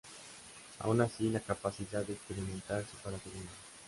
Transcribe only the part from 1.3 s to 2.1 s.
capacidad